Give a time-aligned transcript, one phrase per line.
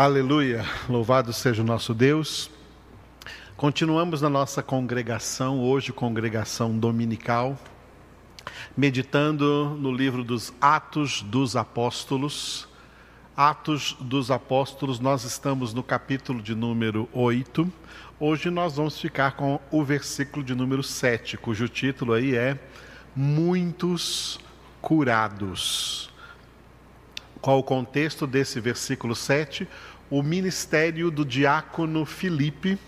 [0.00, 2.48] Aleluia, louvado seja o nosso Deus.
[3.56, 7.58] Continuamos na nossa congregação, hoje, congregação dominical,
[8.76, 12.68] meditando no livro dos Atos dos Apóstolos.
[13.36, 17.68] Atos dos Apóstolos, nós estamos no capítulo de número 8.
[18.20, 22.56] Hoje nós vamos ficar com o versículo de número 7, cujo título aí é
[23.16, 24.38] Muitos
[24.80, 26.08] Curados.
[27.40, 29.68] Qual o contexto desse versículo 7?
[30.10, 32.78] O ministério do diácono Filipe,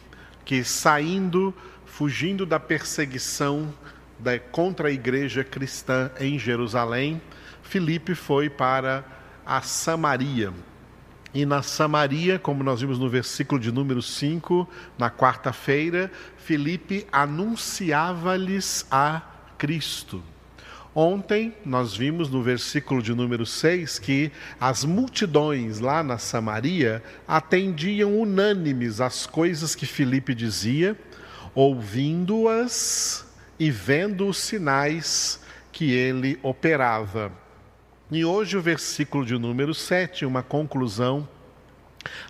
[0.45, 1.55] que saindo,
[1.87, 3.73] fugindo da perseguição
[4.19, 7.23] da, contra a igreja cristã em Jerusalém,
[7.63, 9.05] Filipe foi para
[9.47, 10.53] a Samaria.
[11.33, 18.85] E na Samaria, como nós vimos no versículo de número 5, na quarta-feira, Filipe anunciava-lhes
[18.91, 19.23] a
[19.57, 20.21] Cristo.
[20.95, 28.19] Ontem nós vimos no versículo de número 6 que as multidões lá na Samaria atendiam
[28.19, 30.99] unânimes às coisas que Filipe dizia,
[31.55, 33.25] ouvindo-as
[33.59, 37.31] e vendo os sinais que ele operava.
[38.11, 41.29] E hoje o versículo de número 7, uma conclusão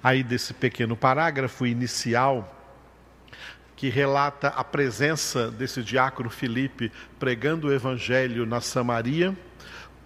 [0.02, 2.59] aí desse pequeno parágrafo inicial
[3.80, 9.34] que relata a presença desse diácono Filipe pregando o evangelho na Samaria,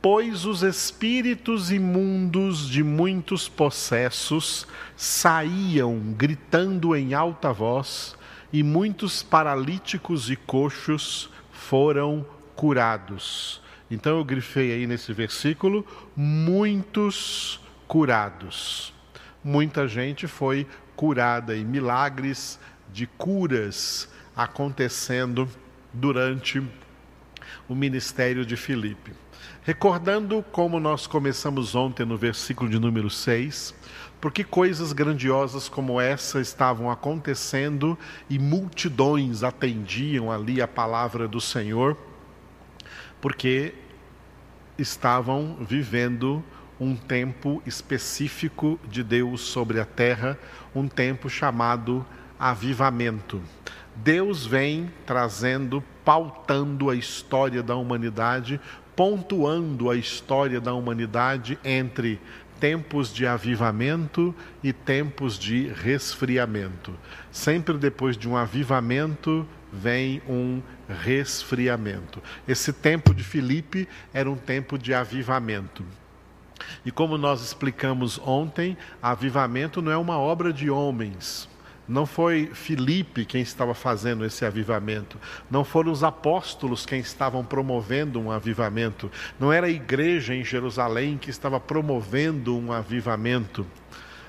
[0.00, 4.64] pois os espíritos imundos de muitos possessos
[4.97, 8.14] saíam gritando em alta voz,
[8.52, 13.61] e muitos paralíticos e coxos foram curados.
[13.91, 17.58] Então eu grifei aí nesse versículo: muitos
[17.89, 18.95] curados.
[19.42, 20.64] Muita gente foi
[20.95, 22.56] curada e milagres
[22.95, 25.48] de curas acontecendo
[25.92, 26.62] durante
[27.69, 29.12] o ministério de Filipe.
[29.64, 33.75] Recordando como nós começamos ontem no versículo de número 6,
[34.20, 37.98] porque coisas grandiosas como essa estavam acontecendo
[38.31, 41.98] e multidões atendiam ali a palavra do Senhor,
[43.20, 43.74] porque
[44.79, 46.45] estavam vivendo
[46.79, 50.39] um tempo específico de Deus sobre a terra,
[50.73, 52.07] um tempo chamado
[52.39, 53.40] avivamento.
[53.96, 58.61] Deus vem trazendo, pautando a história da humanidade,
[58.96, 62.20] pontuando a história da humanidade entre
[62.58, 66.95] tempos de avivamento e tempos de resfriamento.
[67.30, 72.22] Sempre depois de um avivamento vem um resfriamento.
[72.46, 75.84] Esse tempo de Filipe era um tempo de avivamento.
[76.84, 81.48] E como nós explicamos ontem, avivamento não é uma obra de homens,
[81.86, 85.18] não foi Filipe quem estava fazendo esse avivamento.
[85.50, 89.11] Não foram os apóstolos quem estavam promovendo um avivamento.
[89.39, 93.67] Não era a igreja em Jerusalém que estava promovendo um avivamento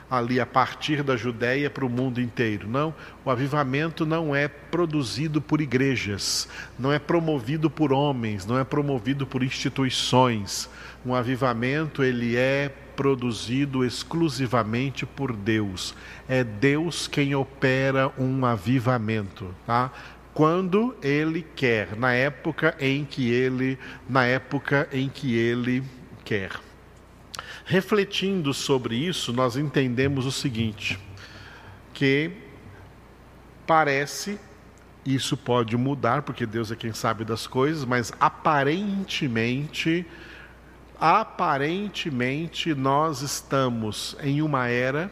[0.09, 2.67] ali a partir da Judéia para o mundo inteiro.
[2.67, 2.93] Não,
[3.23, 9.25] o avivamento não é produzido por igrejas, não é promovido por homens, não é promovido
[9.25, 10.69] por instituições.
[11.05, 15.93] Um avivamento ele é produzido exclusivamente por Deus.
[16.27, 19.91] É Deus quem opera um avivamento, tá?
[20.33, 23.77] Quando ele quer, na época em que ele,
[24.09, 25.83] na época em que ele
[26.23, 26.51] quer.
[27.65, 30.99] Refletindo sobre isso, nós entendemos o seguinte,
[31.93, 32.31] que
[33.65, 34.39] parece
[35.05, 40.05] isso pode mudar, porque Deus é quem sabe das coisas, mas aparentemente
[40.99, 45.11] aparentemente nós estamos em uma era,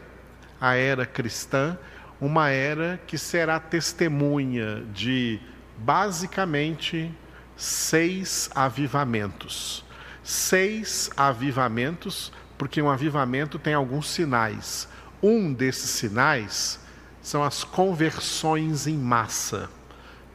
[0.60, 1.78] a era cristã,
[2.20, 5.40] uma era que será testemunha de
[5.78, 7.12] basicamente
[7.56, 9.84] seis avivamentos.
[10.24, 14.88] Seis avivamentos, porque um avivamento tem alguns sinais.
[15.22, 16.80] Um desses sinais
[17.22, 19.70] são as conversões em massa,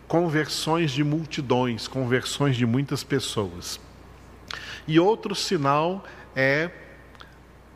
[0.06, 3.80] conversões de multidões, conversões de muitas pessoas.
[4.88, 6.02] E outro sinal
[6.34, 6.70] é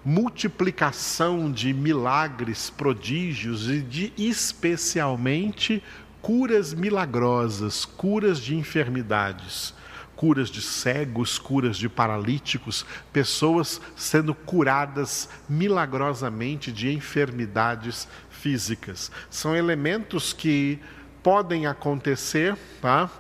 [0.03, 5.85] multiplicação de milagres, prodígios e de especialmente
[6.23, 9.75] curas milagrosas, curas de enfermidades,
[10.17, 19.13] curas de cegos, curas de paralíticos, pessoas sendo curadas milagrosamente de enfermidades físicas.
[19.29, 20.81] São elementos que
[21.23, 23.11] podem acontecer, tá?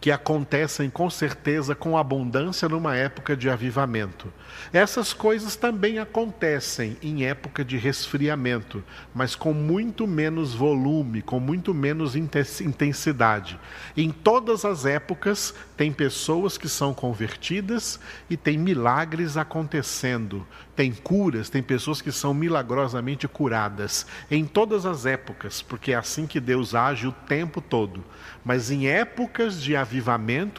[0.00, 4.32] Que acontecem com certeza com abundância numa época de avivamento.
[4.72, 8.82] Essas coisas também acontecem em época de resfriamento,
[9.14, 13.60] mas com muito menos volume, com muito menos intensidade.
[13.94, 21.50] Em todas as épocas, tem pessoas que são convertidas e tem milagres acontecendo, tem curas,
[21.50, 24.06] tem pessoas que são milagrosamente curadas.
[24.30, 28.02] Em todas as épocas, porque é assim que Deus age o tempo todo.
[28.42, 29.89] Mas em épocas de avivamento,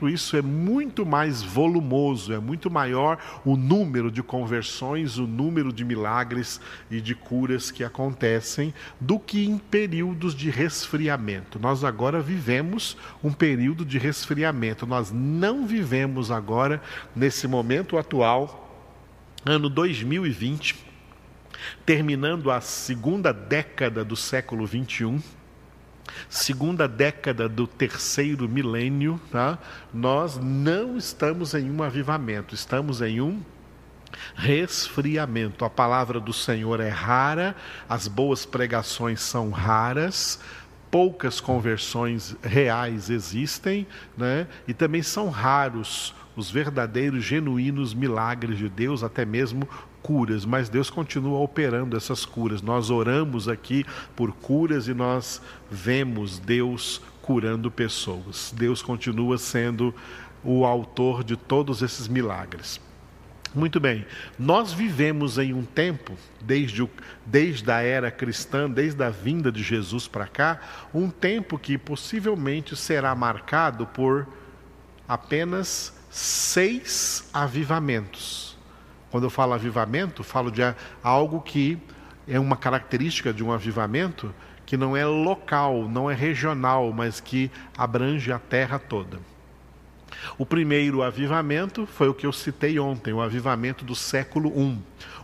[0.09, 5.83] isso é muito mais volumoso, é muito maior o número de conversões, o número de
[5.83, 11.59] milagres e de curas que acontecem do que em períodos de resfriamento.
[11.59, 16.81] Nós agora vivemos um período de resfriamento, nós não vivemos agora,
[17.15, 18.69] nesse momento atual,
[19.45, 20.75] ano 2020,
[21.85, 25.19] terminando a segunda década do século 21
[26.29, 29.57] segunda década do terceiro milênio, tá?
[29.93, 33.41] nós não estamos em um avivamento, estamos em um
[34.35, 35.65] resfriamento.
[35.65, 37.55] A palavra do Senhor é rara,
[37.87, 40.39] as boas pregações são raras,
[40.89, 43.87] poucas conversões reais existem,
[44.17, 44.47] né?
[44.67, 49.69] e também são raros os verdadeiros, genuínos milagres de Deus, até mesmo
[50.01, 52.61] curas, mas Deus continua operando essas curas.
[52.61, 53.85] Nós oramos aqui
[54.15, 58.53] por curas e nós vemos Deus curando pessoas.
[58.57, 59.93] Deus continua sendo
[60.43, 62.81] o autor de todos esses milagres.
[63.53, 64.05] Muito bem,
[64.39, 66.89] nós vivemos em um tempo, desde, o,
[67.25, 70.59] desde a era cristã, desde a vinda de Jesus para cá,
[70.93, 74.25] um tempo que possivelmente será marcado por
[75.05, 78.57] apenas seis avivamentos.
[79.09, 80.61] Quando eu falo avivamento, falo de
[81.01, 81.79] algo que
[82.27, 84.33] é uma característica de um avivamento
[84.65, 89.19] que não é local, não é regional, mas que abrange a terra toda.
[90.37, 94.77] O primeiro avivamento foi o que eu citei ontem, o avivamento do século I.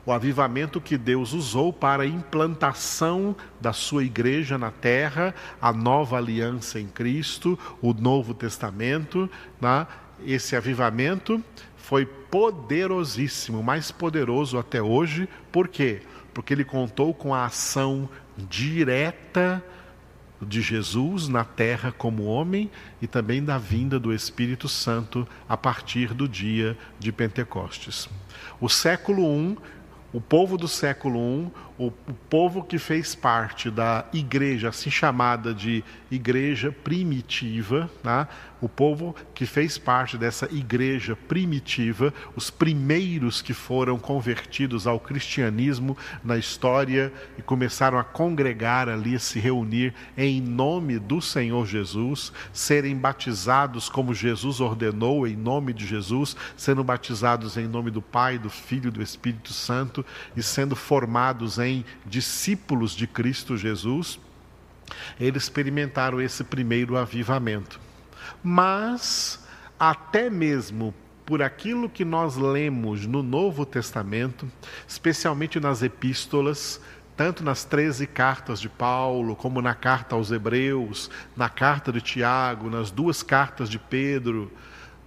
[0.06, 6.18] O avivamento que Deus usou para a implantação da sua igreja na terra, a nova
[6.18, 9.30] aliança em Cristo, o Novo Testamento.
[9.60, 9.86] Né?
[10.25, 11.44] Esse avivamento
[11.78, 15.30] foi poderosíssimo, mais poderoso até hoje.
[15.52, 16.02] Por quê?
[16.34, 19.64] Porque ele contou com a ação direta
[20.42, 22.69] de Jesus na terra como homem
[23.02, 28.08] e também da vinda do Espírito Santo a partir do dia de Pentecostes.
[28.60, 29.58] O século I,
[30.14, 35.54] o povo do século I, o, o povo que fez parte da igreja, assim chamada
[35.54, 38.28] de igreja primitiva, tá?
[38.59, 45.98] O povo que fez parte dessa igreja primitiva, os primeiros que foram convertidos ao cristianismo
[46.24, 52.31] na história e começaram a congregar ali, a se reunir em nome do Senhor Jesus,
[52.51, 58.38] serem batizados como Jesus ordenou, em nome de Jesus, sendo batizados em nome do Pai,
[58.38, 60.06] do Filho e do Espírito Santo
[60.36, 64.19] e sendo formados em discípulos de Cristo Jesus.
[65.19, 67.87] Eles experimentaram esse primeiro avivamento
[68.44, 69.45] mas
[69.79, 70.94] até mesmo
[71.25, 74.50] por aquilo que nós lemos no Novo Testamento,
[74.88, 76.79] especialmente nas epístolas,
[77.18, 82.69] tanto nas 13 cartas de Paulo, como na carta aos Hebreus, na carta de Tiago,
[82.69, 84.51] nas duas cartas de Pedro,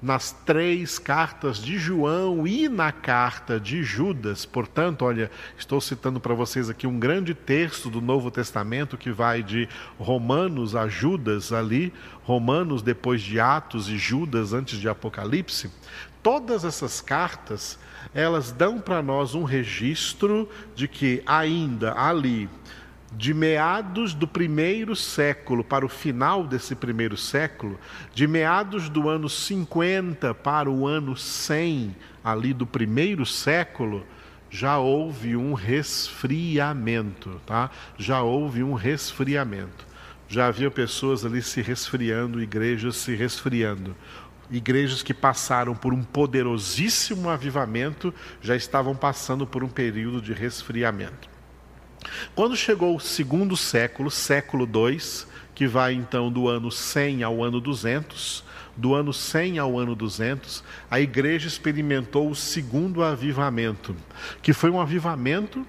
[0.02, 4.47] nas três cartas de João e na carta de Judas.
[4.47, 9.43] Portanto, olha, estou citando para vocês aqui um grande texto do Novo Testamento que vai
[9.43, 9.69] de
[9.99, 11.93] Romanos a Judas ali,
[12.23, 15.70] Romanos depois de Atos e Judas antes de Apocalipse.
[16.23, 17.79] Todas essas cartas,
[18.14, 22.49] elas dão para nós um registro de que ainda ali
[23.12, 27.79] de meados do primeiro século para o final desse primeiro século,
[28.14, 34.07] de meados do ano 50 para o ano 100, ali do primeiro século,
[34.49, 37.71] já houve um resfriamento, tá?
[37.97, 39.87] Já houve um resfriamento.
[40.29, 43.97] Já havia pessoas ali se resfriando, igrejas se resfriando.
[44.50, 51.29] Igrejas que passaram por um poderosíssimo avivamento já estavam passando por um período de resfriamento.
[52.35, 54.99] Quando chegou o segundo século, século II,
[55.54, 58.42] que vai então do ano 100 ao ano 200,
[58.76, 63.95] do ano 100 ao ano 200, a igreja experimentou o segundo avivamento,
[64.40, 65.66] que foi um avivamento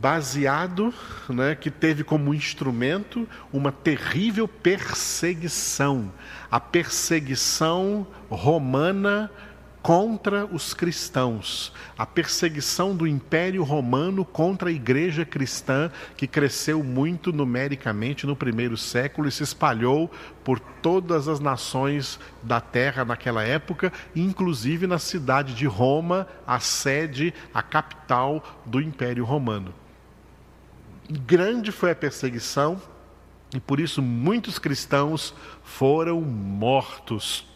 [0.00, 0.94] baseado,
[1.28, 6.12] né, que teve como instrumento uma terrível perseguição,
[6.48, 9.28] a perseguição romana
[9.88, 17.32] contra os cristãos, a perseguição do Império Romano contra a igreja cristã, que cresceu muito
[17.32, 20.10] numericamente no primeiro século e se espalhou
[20.44, 27.32] por todas as nações da terra naquela época, inclusive na cidade de Roma, a sede,
[27.54, 29.72] a capital do Império Romano.
[31.08, 32.78] Grande foi a perseguição
[33.54, 35.32] e por isso muitos cristãos
[35.64, 37.48] foram mortos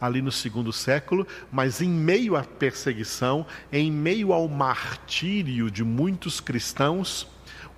[0.00, 6.40] ali no segundo século, mas em meio à perseguição, em meio ao martírio de muitos
[6.40, 7.28] cristãos,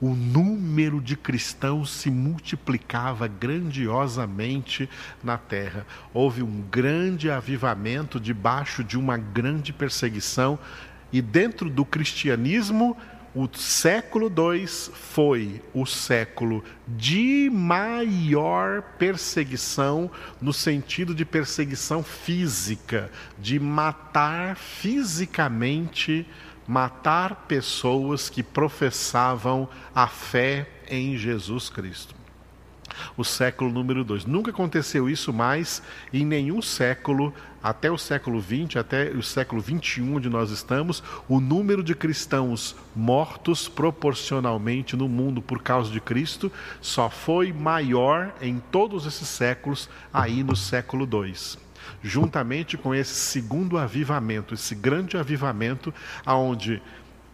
[0.01, 4.89] o número de cristãos se multiplicava grandiosamente
[5.23, 5.85] na terra.
[6.15, 10.59] Houve um grande avivamento debaixo de uma grande perseguição,
[11.13, 12.97] e dentro do cristianismo,
[13.41, 23.61] o século II foi o século de maior perseguição, no sentido de perseguição física, de
[23.61, 26.27] matar fisicamente,
[26.67, 32.18] matar pessoas que professavam a fé em Jesus Cristo
[33.17, 34.25] o século número 2.
[34.25, 40.17] Nunca aconteceu isso mais em nenhum século, até o século 20, até o século 21,
[40.17, 46.51] onde nós estamos, o número de cristãos mortos proporcionalmente no mundo por causa de Cristo
[46.81, 51.69] só foi maior em todos esses séculos, aí no século 2
[52.03, 55.93] juntamente com esse segundo avivamento, esse grande avivamento,
[56.25, 56.83] aonde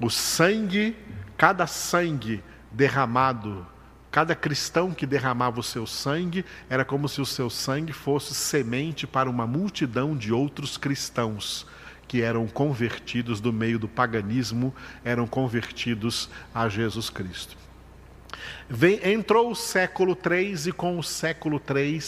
[0.01, 0.97] o sangue,
[1.37, 3.67] cada sangue derramado
[4.15, 9.09] Cada cristão que derramava o seu sangue era como se o seu sangue fosse semente
[9.09, 11.67] para uma multidão de outros cristãos
[12.07, 14.73] que eram convertidos do meio do paganismo,
[15.05, 17.57] eram convertidos a Jesus Cristo.
[19.03, 22.01] Entrou o século III e com o século III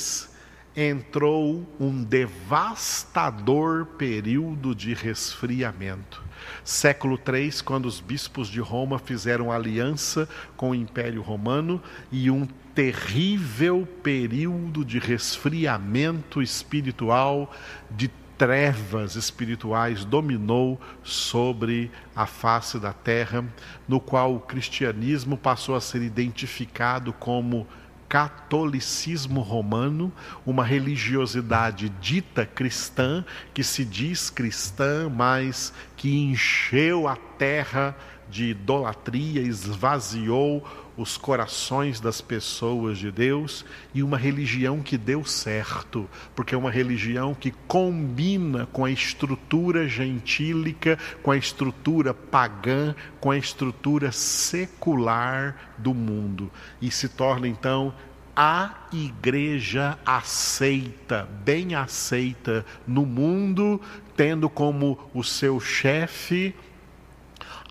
[0.76, 6.22] entrou um devastador período de resfriamento.
[6.62, 12.46] Século III, quando os bispos de Roma fizeram aliança com o Império Romano e um
[12.74, 17.50] terrível período de resfriamento espiritual,
[17.90, 23.42] de trevas espirituais dominou sobre a face da terra,
[23.88, 27.66] no qual o cristianismo passou a ser identificado como
[28.08, 30.12] catolicismo romano,
[30.44, 37.96] uma religiosidade dita cristã, que se diz cristã, mas que encheu a terra
[38.28, 46.08] de idolatria, esvaziou os corações das pessoas de Deus e uma religião que deu certo,
[46.34, 53.30] porque é uma religião que combina com a estrutura gentílica, com a estrutura pagã, com
[53.30, 56.50] a estrutura secular do mundo.
[56.80, 57.94] E se torna então
[58.34, 63.80] a igreja aceita, bem aceita no mundo,
[64.14, 66.54] tendo como o seu chefe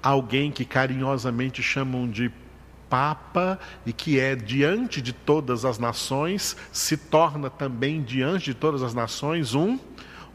[0.02, 2.32] alguém que carinhosamente chamam de
[2.96, 8.82] Papa e que é diante de todas as nações, se torna também diante de todas
[8.82, 9.78] as nações um,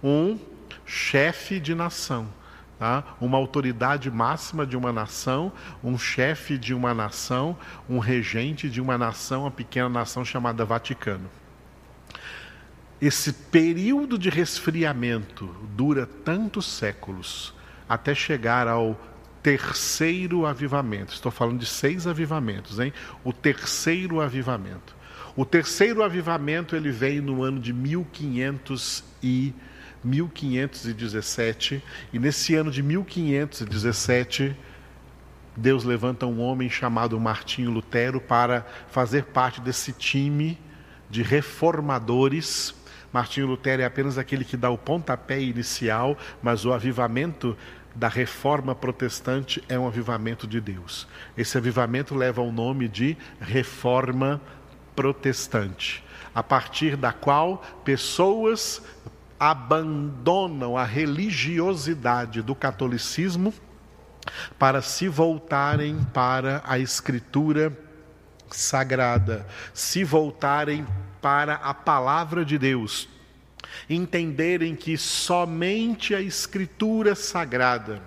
[0.05, 0.39] um
[0.85, 2.29] chefe de nação.
[2.79, 3.03] Tá?
[3.19, 5.51] Uma autoridade máxima de uma nação,
[5.83, 7.57] um chefe de uma nação,
[7.89, 11.31] um regente de uma nação, uma pequena nação chamada Vaticano.
[13.01, 17.55] Esse período de resfriamento dura tantos séculos
[17.89, 19.01] até chegar ao
[19.43, 21.13] terceiro avivamento.
[21.13, 22.93] Estou falando de seis avivamentos, hein?
[23.25, 24.95] O terceiro avivamento.
[25.37, 29.55] O terceiro avivamento ele veio no ano de 1500 e
[30.03, 31.83] 1517,
[32.13, 34.57] e nesse ano de 1517
[35.57, 40.59] Deus levanta um homem chamado Martinho Lutero para fazer parte desse time
[41.09, 42.75] de reformadores.
[43.13, 47.57] Martinho Lutero é apenas aquele que dá o pontapé inicial, mas o avivamento
[47.95, 51.07] da reforma protestante é um avivamento de Deus.
[51.37, 54.41] Esse avivamento leva o nome de reforma
[54.95, 56.05] protestante,
[56.35, 58.83] a partir da qual pessoas
[59.39, 63.53] abandonam a religiosidade do catolicismo
[64.59, 67.73] para se voltarem para a escritura
[68.51, 70.87] sagrada, se voltarem
[71.21, 73.09] para a palavra de Deus
[73.89, 78.03] entenderem que somente a Escritura Sagrada,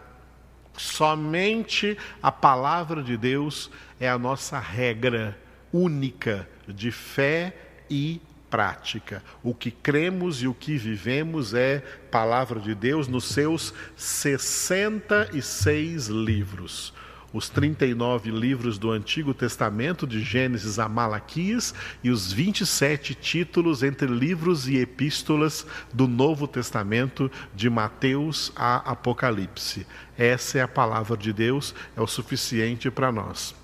[0.76, 5.38] somente a palavra de Deus é a nossa regra
[5.72, 7.56] única de fé
[7.90, 8.22] e
[8.54, 9.24] prática.
[9.42, 11.80] O que cremos e o que vivemos é
[12.12, 16.93] palavra de Deus nos seus 66 livros.
[17.34, 21.74] Os 39 livros do Antigo Testamento, de Gênesis a Malaquias,
[22.04, 29.88] e os 27 títulos entre livros e epístolas do Novo Testamento, de Mateus a Apocalipse.
[30.16, 33.56] Essa é a palavra de Deus, é o suficiente para nós.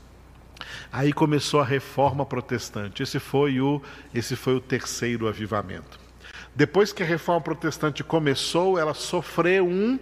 [0.92, 3.04] Aí começou a reforma protestante.
[3.04, 3.82] Esse foi o,
[4.14, 6.09] esse foi o terceiro avivamento.
[6.56, 9.98] Depois que a reforma protestante começou, ela sofreu um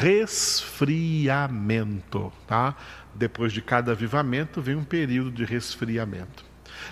[0.00, 2.74] resfriamento, tá?
[3.14, 6.44] Depois de cada avivamento vem um período de resfriamento.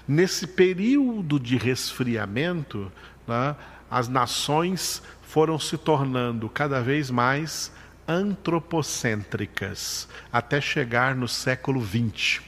[0.07, 2.93] Nesse período de resfriamento,
[3.27, 3.57] né,
[3.91, 7.73] as nações foram se tornando cada vez mais
[8.07, 12.41] antropocêntricas, até chegar no século XX.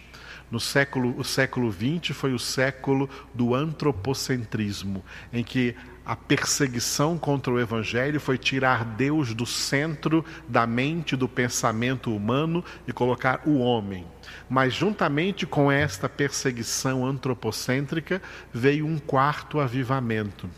[0.51, 5.75] No século, o século XX foi o século do antropocentrismo, em que
[6.13, 12.63] a perseguição contra o Evangelho foi tirar Deus do centro da mente, do pensamento humano
[12.87, 14.05] e colocar o homem.
[14.47, 18.21] Mas, juntamente com esta perseguição antropocêntrica,
[18.53, 20.51] veio um quarto avivamento.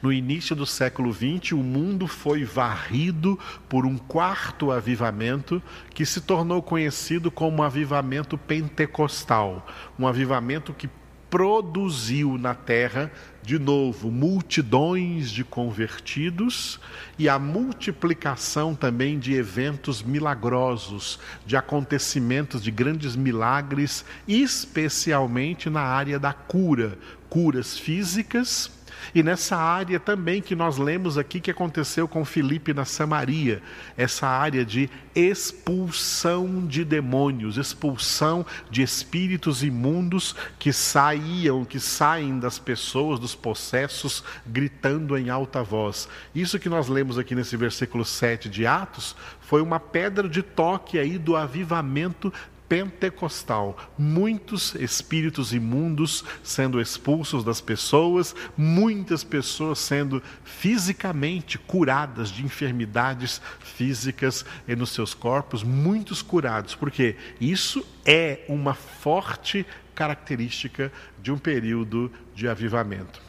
[0.00, 3.38] No início do século XX, o mundo foi varrido
[3.68, 9.66] por um quarto avivamento que se tornou conhecido como avivamento pentecostal
[9.98, 10.88] um avivamento que
[11.32, 13.10] produziu na terra,
[13.42, 16.78] de novo, multidões de convertidos
[17.18, 26.18] e a multiplicação também de eventos milagrosos, de acontecimentos de grandes milagres, especialmente na área
[26.18, 26.96] da cura,
[27.28, 28.70] curas físicas
[29.14, 33.62] e nessa área também que nós lemos aqui que aconteceu com Filipe na Samaria,
[33.96, 42.58] essa área de expulsão de demônios, expulsão de espíritos imundos que saíam, que saem das
[42.58, 46.08] pessoas, dos possessos, gritando em alta voz.
[46.34, 50.98] Isso que nós lemos aqui nesse versículo 7 de Atos foi uma pedra de toque
[50.98, 52.32] aí do avivamento
[52.72, 63.42] pentecostal, muitos espíritos imundos sendo expulsos das pessoas, muitas pessoas sendo fisicamente curadas de enfermidades
[63.60, 70.90] físicas nos seus corpos, muitos curados, porque isso é uma forte característica
[71.22, 73.20] de um período de avivamento.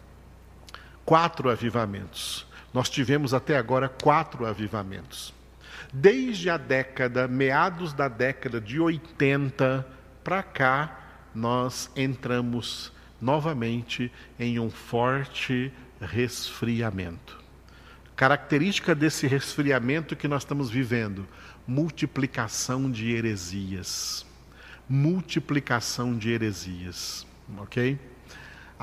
[1.03, 2.47] Quatro avivamentos.
[2.73, 5.33] Nós tivemos até agora quatro avivamentos.
[5.95, 9.87] Desde a década, meados da década de 80
[10.23, 15.71] para cá, nós entramos novamente em um forte
[16.01, 17.39] resfriamento.
[18.15, 21.27] Característica desse resfriamento que nós estamos vivendo:
[21.67, 24.25] multiplicação de heresias.
[24.89, 27.25] Multiplicação de heresias,
[27.57, 27.99] ok?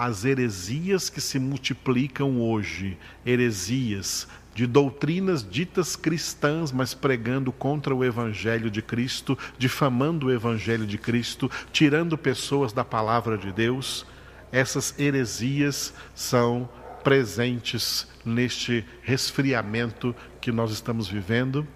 [0.03, 8.03] As heresias que se multiplicam hoje, heresias de doutrinas ditas cristãs, mas pregando contra o
[8.03, 14.07] Evangelho de Cristo, difamando o Evangelho de Cristo, tirando pessoas da palavra de Deus,
[14.51, 16.67] essas heresias são
[17.05, 21.69] presentes neste resfriamento que nós estamos vivendo.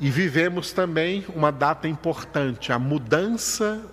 [0.00, 3.84] E vivemos também uma data importante, a mudança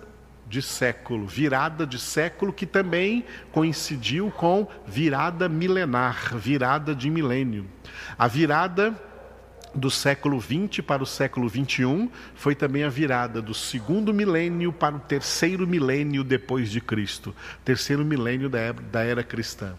[0.50, 7.64] de século, virada de século que também coincidiu com virada milenar, virada de milênio.
[8.18, 9.00] A virada
[9.72, 14.96] do século XX para o século XXI foi também a virada do segundo milênio para
[14.96, 17.32] o terceiro milênio depois de Cristo,
[17.64, 19.76] terceiro milênio da era, da era cristã.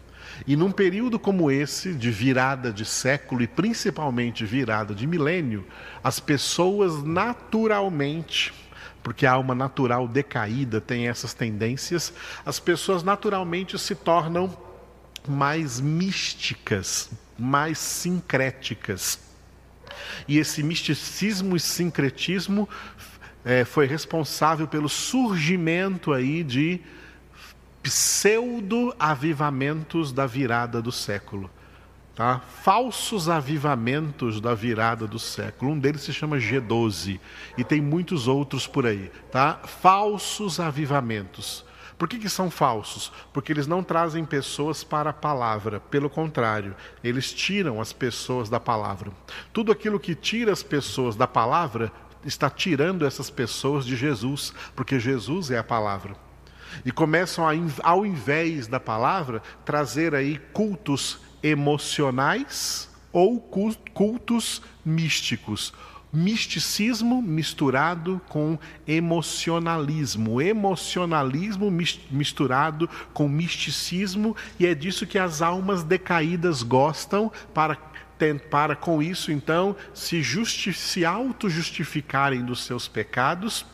[0.47, 5.67] E num período como esse, de virada de século e principalmente virada de milênio,
[6.01, 8.61] as pessoas naturalmente
[9.04, 12.14] porque a alma natural decaída tem essas tendências,
[12.46, 14.56] as pessoas naturalmente se tornam
[15.28, 19.20] mais místicas, mais sincréticas.
[20.28, 22.68] E esse misticismo e sincretismo
[23.44, 26.80] é, foi responsável pelo surgimento aí de
[27.82, 31.50] pseudo-avivamentos da virada do século.
[32.21, 32.39] Tá?
[32.62, 35.71] Falsos avivamentos da virada do século.
[35.71, 37.19] Um deles se chama G12
[37.57, 39.12] e tem muitos outros por aí.
[39.31, 39.60] Tá?
[39.63, 41.65] Falsos avivamentos.
[41.97, 43.12] Por que, que são falsos?
[43.34, 48.60] Porque eles não trazem pessoas para a palavra, pelo contrário, eles tiram as pessoas da
[48.60, 49.12] palavra.
[49.51, 51.91] Tudo aquilo que tira as pessoas da palavra
[52.23, 56.15] está tirando essas pessoas de Jesus, porque Jesus é a palavra.
[56.86, 63.39] E começam a, ao invés da palavra, trazer aí cultos emocionais ou
[63.93, 65.73] cultos místicos.
[66.13, 71.71] Misticismo misturado com emocionalismo, emocionalismo
[72.12, 77.77] misturado com misticismo, e é disso que as almas decaídas gostam para
[78.51, 83.65] para com isso então se, justi se auto-justificarem dos seus pecados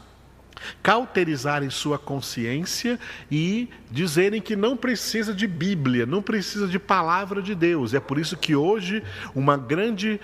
[0.81, 2.99] cauterizarem sua consciência
[3.31, 7.93] e dizerem que não precisa de Bíblia, não precisa de palavra de Deus.
[7.93, 9.03] É por isso que hoje
[9.35, 10.19] uma grande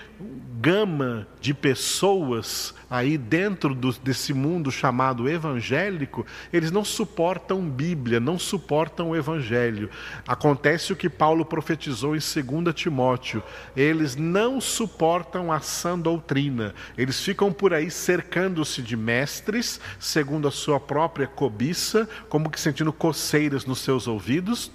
[0.60, 8.38] gama de pessoas aí dentro do, desse mundo chamado evangélico, eles não suportam Bíblia, não
[8.38, 9.90] suportam o Evangelho.
[10.28, 13.42] Acontece o que Paulo profetizou em 2 Timóteo:
[13.76, 20.52] eles não suportam a sã doutrina, eles ficam por aí cercando-se de mestres, segundo a
[20.52, 24.70] sua própria cobiça, como que sentindo coceiras nos seus ouvidos,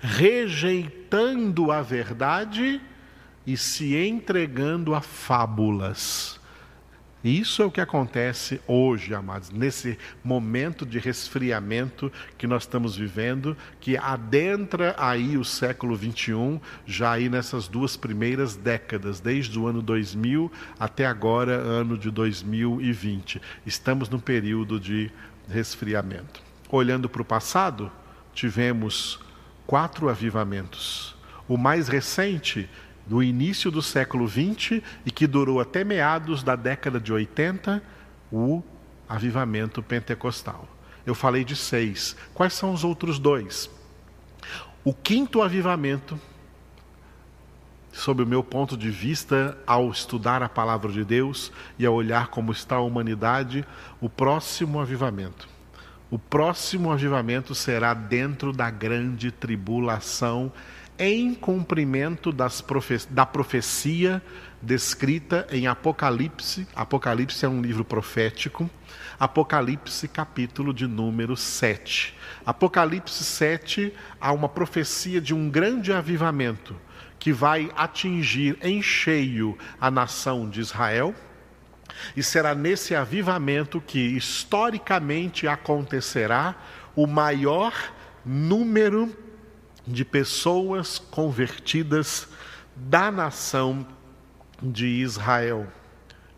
[0.00, 2.80] rejeitando a verdade
[3.46, 6.35] e se entregando a fábulas.
[7.24, 13.56] Isso é o que acontece hoje, amados, nesse momento de resfriamento que nós estamos vivendo,
[13.80, 19.82] que adentra aí o século 21, já aí nessas duas primeiras décadas, desde o ano
[19.82, 23.40] 2000 até agora, ano de 2020.
[23.64, 25.10] Estamos num período de
[25.48, 26.40] resfriamento.
[26.68, 27.90] Olhando para o passado,
[28.34, 29.18] tivemos
[29.66, 31.16] quatro avivamentos.
[31.48, 32.68] O mais recente
[33.06, 37.82] do início do século XX e que durou até meados da década de 80,
[38.32, 38.62] o
[39.08, 40.68] avivamento pentecostal.
[41.04, 42.16] Eu falei de seis.
[42.34, 43.70] Quais são os outros dois?
[44.84, 46.18] O quinto avivamento,
[47.92, 52.28] sob o meu ponto de vista, ao estudar a palavra de Deus e a olhar
[52.28, 53.64] como está a humanidade,
[54.00, 55.48] o próximo avivamento.
[56.10, 60.52] O próximo avivamento será dentro da grande tribulação
[60.98, 62.34] em cumprimento
[62.66, 64.22] profe da profecia
[64.62, 66.66] descrita em Apocalipse.
[66.74, 68.68] Apocalipse é um livro profético.
[69.18, 72.14] Apocalipse, capítulo de número 7.
[72.44, 76.76] Apocalipse 7 há uma profecia de um grande avivamento
[77.18, 81.14] que vai atingir em cheio a nação de Israel.
[82.16, 86.54] E será nesse avivamento que historicamente acontecerá
[86.94, 87.72] o maior
[88.24, 89.14] número
[89.86, 92.28] de pessoas convertidas
[92.74, 93.86] da nação
[94.62, 95.66] de Israel.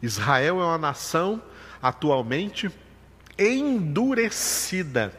[0.03, 1.43] Israel é uma nação
[1.81, 2.71] atualmente
[3.39, 5.13] endurecida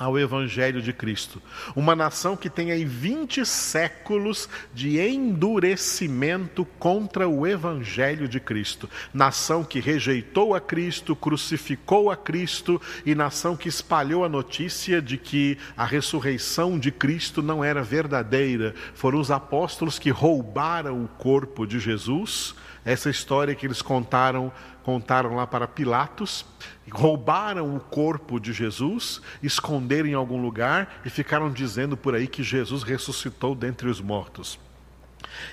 [0.00, 1.42] ao Evangelho de Cristo.
[1.76, 8.88] Uma nação que tem aí 20 séculos de endurecimento contra o Evangelho de Cristo.
[9.12, 15.18] Nação que rejeitou a Cristo, crucificou a Cristo e nação que espalhou a notícia de
[15.18, 18.74] que a ressurreição de Cristo não era verdadeira.
[18.94, 22.54] Foram os apóstolos que roubaram o corpo de Jesus.
[22.82, 24.50] Essa história que eles contaram
[24.82, 26.44] contaram lá para Pilatos,
[26.90, 32.42] roubaram o corpo de Jesus, esconderam em algum lugar e ficaram dizendo por aí que
[32.42, 34.58] Jesus ressuscitou dentre os mortos.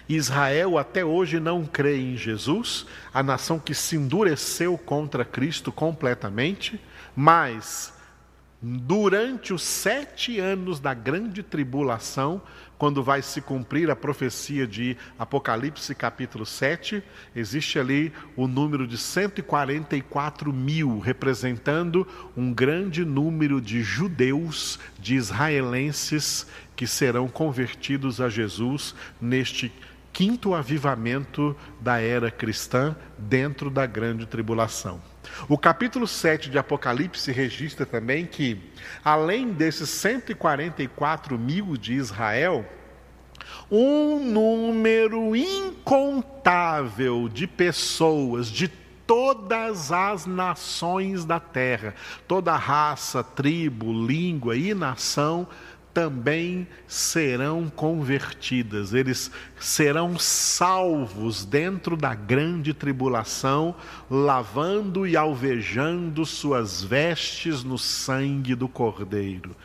[0.07, 6.79] Israel até hoje não crê em Jesus, a nação que se endureceu contra Cristo completamente,
[7.15, 7.93] mas
[8.61, 12.41] durante os sete anos da grande tribulação,
[12.77, 17.03] quando vai se cumprir a profecia de Apocalipse capítulo 7,
[17.35, 26.45] existe ali o número de 144 mil, representando um grande número de judeus, de israelenses,
[26.75, 29.71] que serão convertidos a Jesus neste
[30.13, 35.01] quinto avivamento da era cristã dentro da grande tribulação.
[35.47, 38.61] O capítulo 7 de Apocalipse registra também que,
[39.03, 42.65] além desses 144 mil de Israel,
[43.71, 51.95] um número incontável de pessoas de todas as nações da terra,
[52.27, 55.47] toda raça, tribo, língua e nação
[55.97, 63.73] também serão convertidas, eles serão salvos dentro da grande tribulação,
[64.07, 69.55] lavando e alvejando suas vestes no sangue do Cordeiro.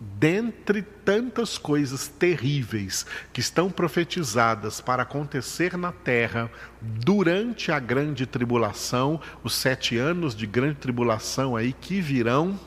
[0.00, 6.50] Dentre tantas coisas terríveis que estão profetizadas para acontecer na terra
[6.80, 12.58] durante a grande tribulação, os sete anos de grande tribulação aí que virão,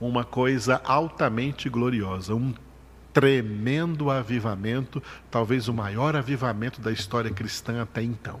[0.00, 2.54] uma coisa altamente gloriosa, um
[3.12, 8.40] tremendo avivamento, talvez o maior avivamento da história cristã até então.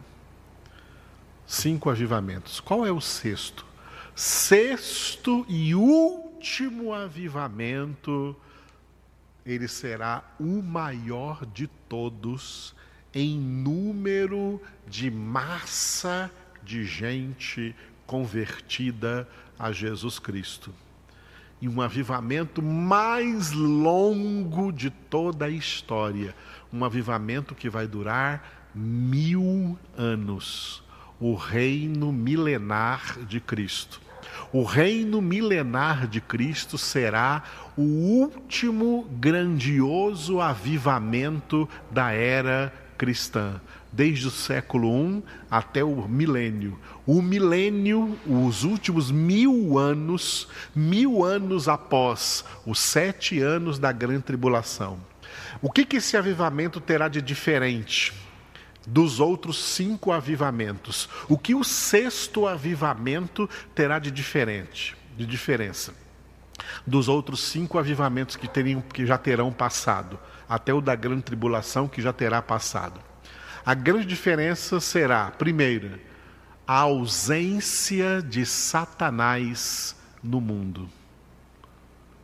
[1.46, 2.58] Cinco avivamentos.
[2.58, 3.64] Qual é o sexto?
[4.16, 8.34] Sexto e último avivamento,
[9.46, 12.74] ele será o maior de todos
[13.14, 16.30] em número de massa
[16.62, 17.74] de gente
[18.06, 20.74] convertida a Jesus Cristo.
[21.60, 26.34] E um avivamento mais longo de toda a história.
[26.72, 30.84] Um avivamento que vai durar mil anos
[31.20, 34.00] o reino milenar de Cristo.
[34.52, 37.42] O reino milenar de Cristo será
[37.76, 43.60] o último grandioso avivamento da era cristã,
[43.94, 46.78] desde o século I até o milênio.
[47.06, 54.98] O milênio, os últimos mil anos, mil anos após os sete anos da grande tribulação.
[55.62, 58.12] O que, que esse avivamento terá de diferente?
[58.86, 61.08] dos outros cinco avivamentos.
[61.26, 65.94] O que o sexto avivamento terá de diferente, de diferença?
[66.86, 71.88] Dos outros cinco avivamentos que, teriam, que já terão passado, até o da grande tribulação
[71.88, 73.00] que já terá passado.
[73.66, 75.98] A grande diferença será, primeiro,
[76.66, 80.86] a ausência de Satanás no mundo.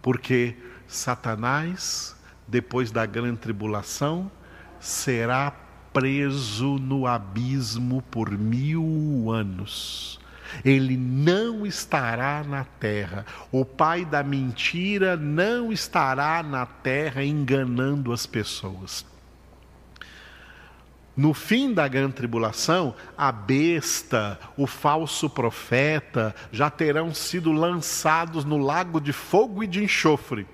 [0.03, 0.55] Porque
[0.87, 2.15] Satanás,
[2.47, 4.31] depois da grande tribulação,
[4.79, 5.51] será
[5.95, 10.21] preso no abismo por mil anos.
[10.63, 13.25] Ele não estará na terra.
[13.51, 19.07] O pai da mentira não estará na terra enganando as pessoas.
[21.17, 28.59] No fim da grande tribulação, a besta, o falso profeta já terão sido lançados no
[28.59, 30.47] lago de fogo e de enxofre,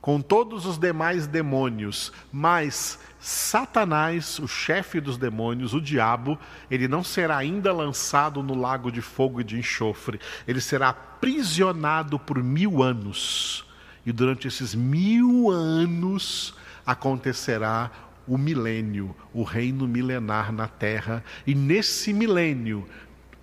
[0.00, 6.38] com todos os demais demônios, mas Satanás, o chefe dos demônios, o diabo,
[6.70, 12.18] ele não será ainda lançado no lago de fogo e de enxofre, ele será aprisionado
[12.18, 13.66] por mil anos.
[14.06, 16.54] E durante esses mil anos
[16.86, 17.90] acontecerá
[18.28, 22.86] o milênio, o reino milenar na terra, e nesse milênio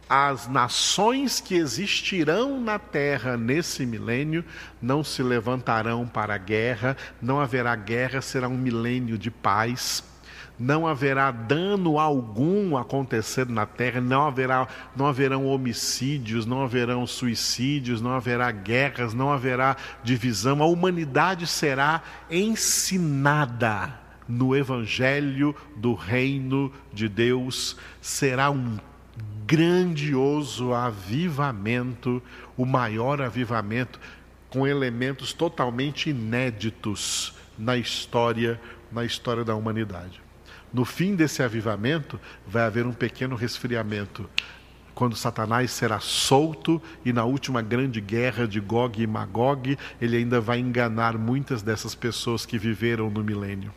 [0.08, 4.46] as nações que existirão na terra nesse milênio
[4.80, 10.04] não se levantarão para a guerra, não haverá guerra, será um milênio de paz.
[10.58, 18.00] Não haverá dano algum acontecer na terra, não haverá não haverão homicídios, não haverão suicídios,
[18.00, 20.64] não haverá guerras, não haverá divisão.
[20.64, 28.78] A humanidade será ensinada no evangelho do reino de Deus, será um
[29.46, 32.22] grandioso avivamento,
[32.58, 34.00] o maior avivamento,
[34.50, 38.60] com elementos totalmente inéditos na história,
[38.92, 40.22] na história da humanidade.
[40.74, 44.30] No fim desse avivamento, vai haver um pequeno resfriamento,
[44.96, 50.40] quando Satanás será solto e na última grande guerra de Gog e Magog, ele ainda
[50.40, 53.74] vai enganar muitas dessas pessoas que viveram no milênio.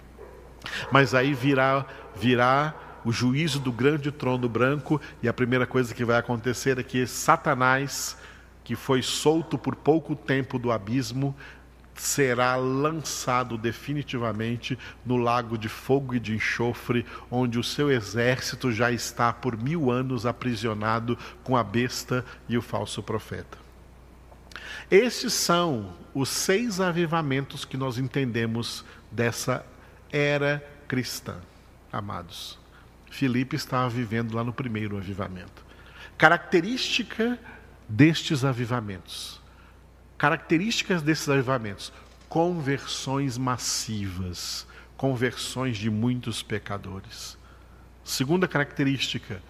[0.90, 6.04] Mas aí virá virá o juízo do grande trono branco, e a primeira coisa que
[6.04, 8.18] vai acontecer é que Satanás,
[8.64, 11.34] que foi solto por pouco tempo do abismo,
[11.94, 18.90] será lançado definitivamente no lago de fogo e de enxofre, onde o seu exército já
[18.90, 23.58] está por mil anos aprisionado com a besta e o falso profeta.
[24.90, 29.64] Estes são os seis avivamentos que nós entendemos dessa
[30.10, 31.36] era cristã,
[31.92, 32.58] amados.
[33.10, 35.64] Filipe estava vivendo lá no primeiro avivamento.
[36.16, 37.38] Característica
[37.88, 39.40] destes avivamentos.
[40.16, 41.92] Características desses avivamentos:
[42.28, 44.66] conversões massivas,
[44.96, 47.38] conversões de muitos pecadores.
[48.04, 49.42] Segunda característica: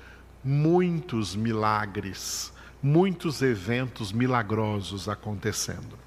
[0.44, 5.98] muitos milagres, muitos eventos milagrosos acontecendo.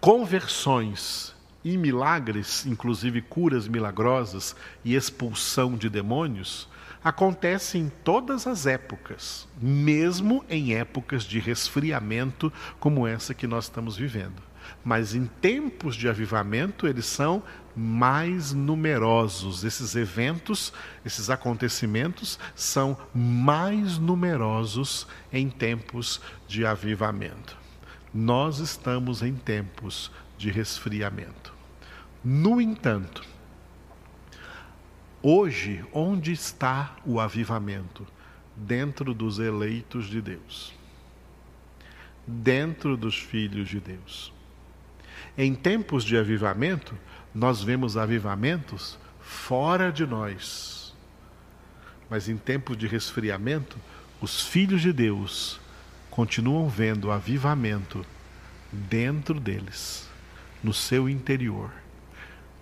[0.00, 1.33] Conversões
[1.64, 6.68] e milagres, inclusive curas milagrosas e expulsão de demônios,
[7.02, 13.96] acontece em todas as épocas, mesmo em épocas de resfriamento como essa que nós estamos
[13.96, 14.42] vivendo.
[14.82, 17.42] Mas em tempos de avivamento, eles são
[17.76, 19.64] mais numerosos.
[19.64, 20.72] Esses eventos,
[21.04, 27.56] esses acontecimentos são mais numerosos em tempos de avivamento.
[28.12, 31.53] Nós estamos em tempos de resfriamento.
[32.24, 33.22] No entanto,
[35.20, 38.06] hoje, onde está o avivamento?
[38.56, 40.72] Dentro dos eleitos de Deus,
[42.26, 44.32] dentro dos filhos de Deus.
[45.36, 46.96] Em tempos de avivamento,
[47.34, 50.94] nós vemos avivamentos fora de nós.
[52.08, 53.76] Mas em tempos de resfriamento,
[54.18, 55.60] os filhos de Deus
[56.10, 58.06] continuam vendo avivamento
[58.72, 60.08] dentro deles,
[60.62, 61.83] no seu interior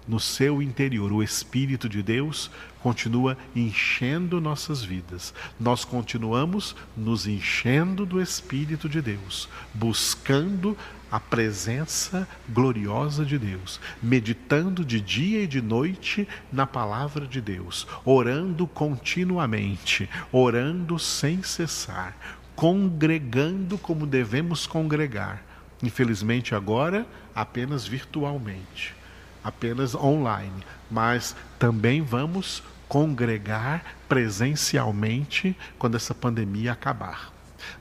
[0.06, 2.50] no seu interior, o Espírito de Deus
[2.82, 5.32] continua enchendo nossas vidas.
[5.58, 10.76] Nós continuamos nos enchendo do Espírito de Deus, buscando
[11.10, 17.86] a presença gloriosa de Deus, meditando de dia e de noite na palavra de Deus,
[18.04, 22.16] orando continuamente, orando sem cessar,
[22.56, 25.44] congregando como devemos congregar.
[25.82, 28.94] Infelizmente, agora apenas virtualmente,
[29.42, 37.32] apenas online, mas também vamos congregar presencialmente quando essa pandemia acabar.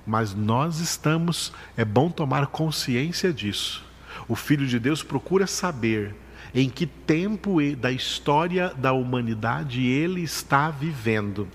[0.06, 3.84] Mas nós estamos, é bom tomar consciência disso.
[4.28, 6.16] O Filho de Deus procura saber
[6.54, 11.48] em que tempo da história da humanidade ele está vivendo.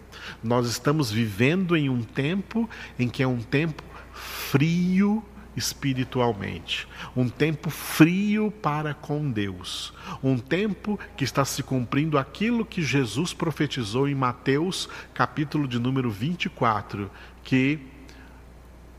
[0.43, 5.23] Nós estamos vivendo em um tempo em que é um tempo frio
[5.57, 9.93] espiritualmente, um tempo frio para com Deus,
[10.23, 16.11] um tempo que está se cumprindo aquilo que Jesus profetizou em Mateus, capítulo de número
[16.11, 17.11] 24,
[17.43, 17.81] que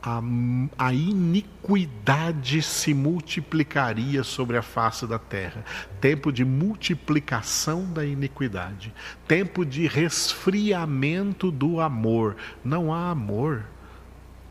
[0.02, 0.22] a,
[0.78, 5.64] a, iniquidade se multiplicaria sobre a face da terra.
[6.00, 8.94] Tempo de multiplicação da iniquidade.
[9.26, 12.36] Tempo de resfriamento do amor.
[12.64, 13.64] Não há amor.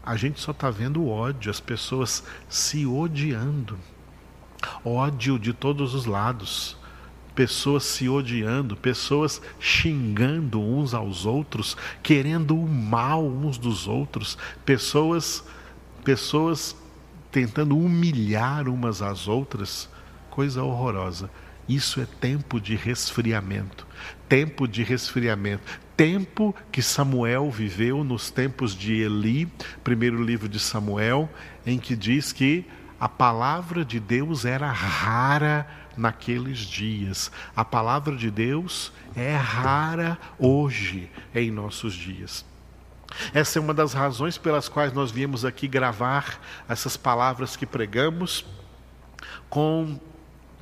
[0.08, 3.78] A gente só está vendo ódio, as pessoas se odiando.
[4.86, 6.78] Ódio de todos os lados
[7.36, 15.44] pessoas se odiando, pessoas xingando uns aos outros, querendo o mal uns dos outros, pessoas
[16.04, 16.74] pessoas
[17.30, 19.90] tentando humilhar umas às outras,
[20.30, 21.30] coisa horrorosa.
[21.68, 23.86] Isso é tempo de resfriamento,
[24.30, 25.64] tempo de resfriamento,
[25.98, 29.52] tempo que Samuel viveu nos tempos de Eli,
[29.84, 31.30] primeiro livro de Samuel,
[31.66, 32.66] em que diz que
[33.00, 37.32] a palavra de Deus era rara naqueles dias.
[37.56, 42.46] A palavra de Deus é rara hoje em nossos dias.
[43.34, 48.46] Essa é uma das razões pelas quais nós viemos aqui gravar essas palavras que pregamos
[49.50, 50.00] com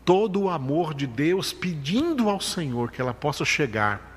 [0.06, 4.13] todo o amor de Deus, pedindo ao Senhor que ela possa chegar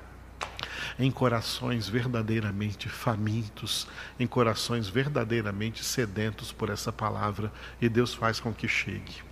[0.99, 3.87] em corações verdadeiramente famintos,
[4.19, 9.28] em corações verdadeiramente sedentos por essa palavra, e Deus faz com que chegue.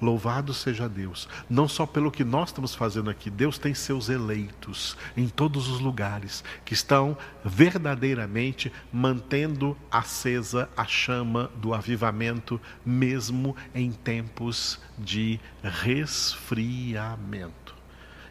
[0.00, 4.96] Louvado seja Deus, não só pelo que nós estamos fazendo aqui, Deus tem seus eleitos
[5.16, 13.92] em todos os lugares que estão verdadeiramente mantendo acesa a chama do avivamento, mesmo em
[13.92, 17.74] tempos de resfriamento.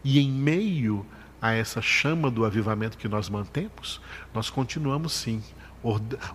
[0.04, 1.06] E em meio
[1.42, 4.02] a essa chama do avivamento que nós mantemos,
[4.34, 5.42] nós continuamos sim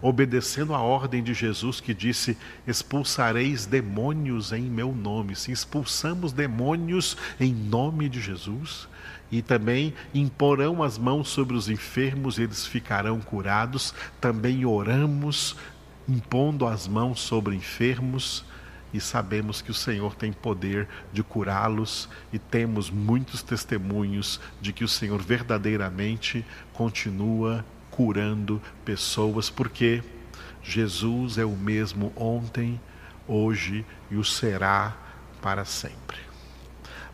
[0.03, 5.35] obedecendo a ordem de Jesus que disse: expulsareis demônios em meu nome.
[5.35, 8.89] Se expulsamos demônios em nome de Jesus,
[9.31, 13.95] e também imporão as mãos sobre os enfermos, eles ficarão curados.
[14.21, 15.57] Também oramos,
[16.09, 18.45] impondo as mãos sobre enfermos,
[18.93, 24.83] e sabemos que o Senhor tem poder de curá-los, e temos muitos testemunhos de que
[24.83, 27.65] o Senhor verdadeiramente continua
[27.99, 30.05] curando pessoas, porque
[30.63, 32.81] Jesus é o mesmo ontem,
[33.27, 34.97] hoje e o será
[35.43, 36.17] para sempre.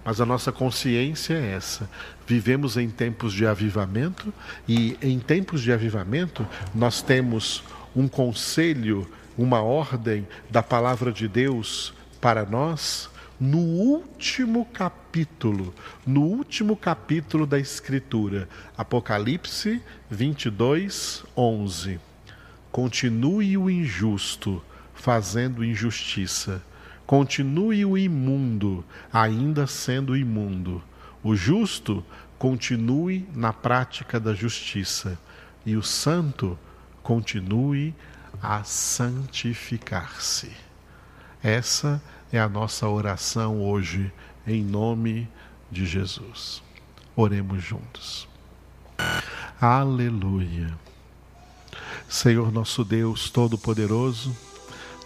[0.04, 1.88] Mas a nossa consciência é essa.
[2.26, 4.30] Vivemos em tempos de avivamento
[4.68, 7.64] e em tempos de avivamento nós temos
[7.96, 13.08] um conselho, uma ordem da palavra de Deus para nós
[13.40, 15.74] no último capítulo,
[16.06, 22.00] no último capítulo da Escritura, Apocalipse 22, 11.
[22.70, 24.62] Continue o injusto
[24.94, 26.62] fazendo injustiça,
[27.06, 30.82] continue o imundo ainda sendo imundo,
[31.22, 32.04] o justo
[32.38, 35.18] continue na prática da justiça,
[35.66, 36.58] e o santo
[37.02, 37.94] continue
[38.42, 40.50] a santificar-se.
[41.42, 44.12] Essa é é a nossa oração hoje,
[44.44, 45.28] em nome
[45.70, 46.60] de Jesus.
[47.14, 48.26] Oremos juntos.
[49.60, 50.76] Aleluia.
[52.08, 54.36] Senhor nosso Deus Todo-Poderoso,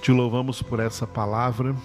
[0.00, 1.76] te louvamos por essa palavra,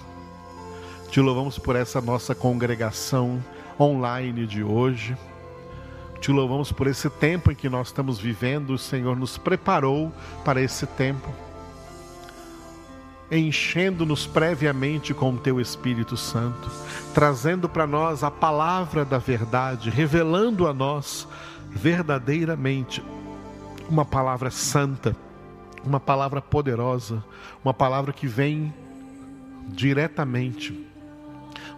[1.12, 3.44] te louvamos por essa nossa congregação
[3.78, 5.18] online de hoje.
[6.22, 10.10] Te louvamos por esse tempo em que nós estamos vivendo, o Senhor nos preparou
[10.46, 11.30] para esse tempo
[13.32, 16.70] enchendo-nos previamente com o teu Espírito Santo,
[17.14, 21.28] trazendo para nós a palavra da verdade, revelando a nós
[21.70, 23.04] verdadeiramente
[23.90, 25.16] uma palavra santa,
[25.84, 27.24] uma palavra poderosa,
[27.64, 28.74] uma palavra que vem
[29.70, 30.88] diretamente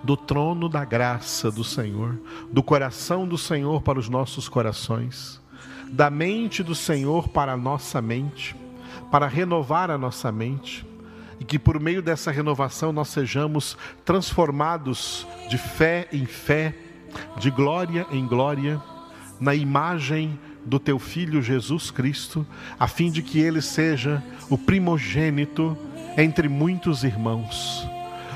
[0.04, 2.20] do trono da graça do Senhor,
[2.52, 5.42] do coração do Senhor para os nossos corações,
[5.90, 8.56] da mente do Senhor para a nossa mente,
[9.12, 10.86] para renovar a nossa mente,
[11.40, 16.76] e que por meio dessa renovação nós sejamos transformados de fé em fé,
[17.38, 18.82] de glória em glória,
[19.40, 22.46] na imagem do teu filho Jesus Cristo,
[22.80, 25.78] a fim de que ele seja o primogênito
[26.18, 27.88] entre muitos irmãos.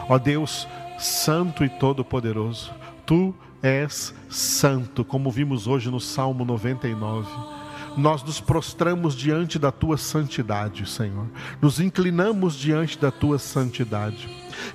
[0.07, 0.67] Ó Deus,
[0.97, 2.73] Santo e Todo-Poderoso,
[3.05, 7.58] tu és santo, como vimos hoje no Salmo 99.
[7.99, 11.27] Nós nos prostramos diante da tua santidade, Senhor.
[11.61, 14.29] Nos inclinamos diante da tua santidade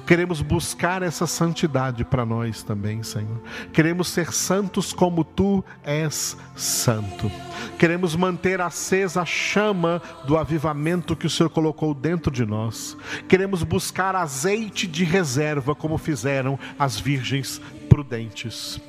[0.06, 3.40] Queremos buscar essa santidade para nós também, Senhor.
[3.72, 7.30] Queremos ser santos como tu és santo.
[7.78, 12.96] Queremos manter acesa a chama do avivamento que o Senhor colocou dentro de nós.
[13.28, 18.80] Queremos buscar azeite de reserva, como fizeram as virgens prudentes.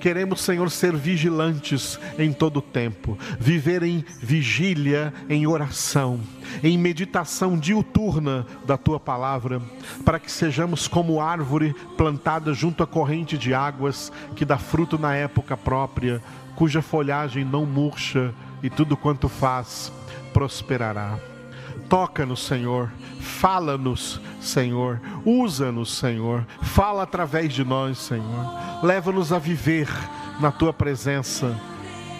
[0.00, 6.20] Queremos, Senhor, ser vigilantes em todo o tempo, viver em vigília, em oração,
[6.62, 9.60] em meditação diuturna da tua palavra,
[10.04, 15.14] para que sejamos como árvore plantada junto à corrente de águas, que dá fruto na
[15.14, 16.22] época própria,
[16.54, 18.32] cuja folhagem não murcha
[18.62, 19.92] e tudo quanto faz
[20.32, 21.18] prosperará.
[21.88, 22.90] Toca-nos, Senhor.
[23.20, 25.00] Fala-nos, Senhor.
[25.24, 26.46] Usa-nos, Senhor.
[26.62, 28.54] Fala através de nós, Senhor.
[28.82, 29.88] Leva-nos a viver
[30.40, 31.58] na tua presença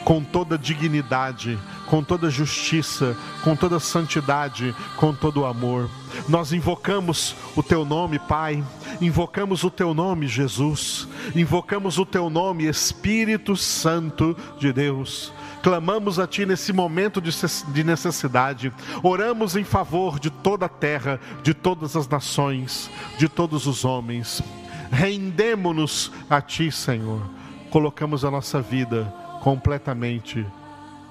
[0.04, 3.14] com toda dignidade, com toda justiça,
[3.44, 5.90] com toda santidade, com todo amor.
[6.26, 8.64] Nós invocamos o teu nome, Pai.
[9.02, 11.06] Invocamos o teu nome, Jesus.
[11.34, 15.30] Invocamos o teu nome, Espírito Santo de Deus
[15.62, 21.54] clamamos a Ti nesse momento de necessidade, oramos em favor de toda a terra, de
[21.54, 24.42] todas as nações, de todos os homens.
[24.90, 27.22] Rendemos-nos a Ti, Senhor,
[27.70, 29.04] colocamos a nossa vida
[29.42, 30.46] completamente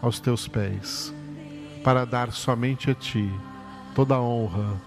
[0.02, 1.14] aos Teus pés,
[1.84, 3.32] para dar somente a Ti
[3.94, 4.82] toda a honra,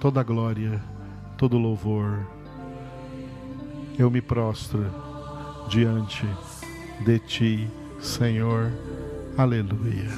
[0.00, 0.82] toda a glória,
[1.36, 2.26] todo o louvor.
[3.98, 4.86] Eu me prostro
[5.68, 6.26] diante
[7.00, 7.70] de Ti
[8.00, 8.72] Senhor.
[9.36, 10.10] Aleluia.